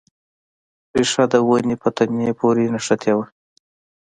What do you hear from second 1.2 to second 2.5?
د ونې په تنې